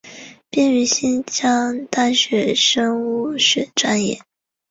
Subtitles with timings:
[0.49, 4.19] 毕业于新疆大学生物学专业。